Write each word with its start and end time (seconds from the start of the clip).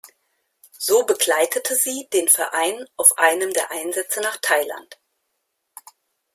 So 0.79 1.03
begleitete 1.05 1.75
sie 1.75 2.07
den 2.11 2.27
Verein 2.27 2.87
auf 2.97 3.11
einem 3.19 3.53
der 3.53 3.69
Einsätze 3.69 4.19
nach 4.19 4.37
Thailand. 4.37 4.99